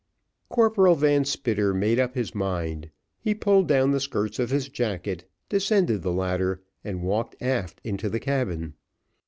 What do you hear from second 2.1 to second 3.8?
his mind; he pulled